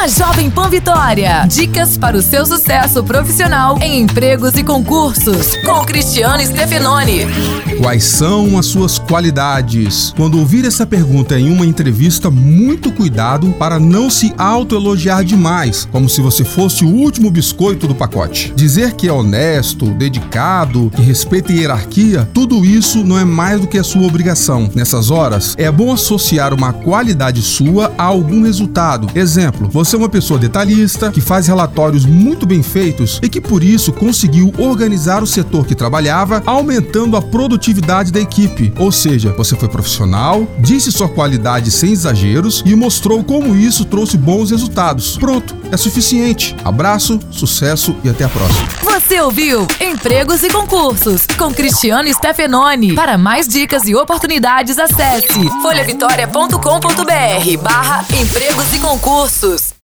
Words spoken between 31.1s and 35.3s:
que faz relatórios muito bem feitos e que por isso conseguiu organizar o